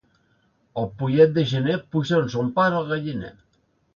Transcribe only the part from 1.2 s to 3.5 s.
de gener puja amb son pare al galliner.